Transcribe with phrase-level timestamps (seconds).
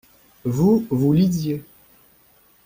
[0.45, 1.63] Vous, vous lisiez.